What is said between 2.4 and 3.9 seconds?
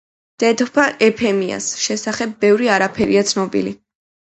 ბევრი არაფერია ცნობილი.